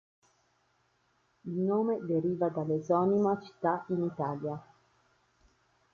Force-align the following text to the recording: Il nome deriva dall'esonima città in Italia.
Il 1.45 1.53
nome 1.59 1.99
deriva 2.07 2.49
dall'esonima 2.49 3.39
città 3.39 3.85
in 3.89 4.05
Italia. 4.05 4.59